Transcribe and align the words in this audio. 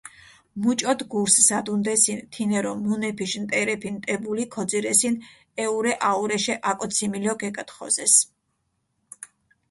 მუჭოთ 0.61 0.99
გურს 1.11 1.35
ზადუნდესინ 1.47 2.19
თინერო 2.33 2.71
მუნეფიშ 2.85 3.31
ნტერეფი 3.43 3.89
ნტებული 3.95 4.43
ქოძირესინ, 4.53 5.15
ეჸურე-აჸურეშე, 5.63 6.55
აკოციმილო 6.71 7.33
ქეკათხოზეს. 7.41 8.13